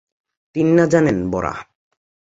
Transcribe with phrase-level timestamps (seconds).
[0.55, 1.59] তিন না জানেন বরাহ।